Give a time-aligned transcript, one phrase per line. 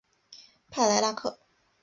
[0.71, 1.39] 帕莱拉克。